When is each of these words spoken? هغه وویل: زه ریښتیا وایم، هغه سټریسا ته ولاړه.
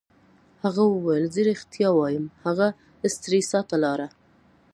هغه 0.63 0.83
وویل: 0.87 1.25
زه 1.33 1.41
ریښتیا 1.49 1.89
وایم، 1.95 2.25
هغه 2.45 2.67
سټریسا 3.13 3.59
ته 3.67 3.75
ولاړه. 3.77 4.07